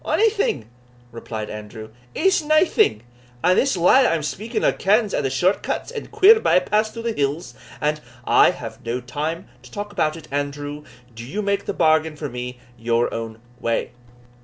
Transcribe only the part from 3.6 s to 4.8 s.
lad that I am speaking o'